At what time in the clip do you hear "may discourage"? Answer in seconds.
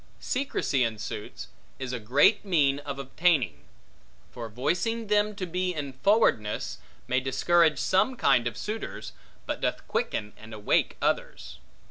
7.07-7.77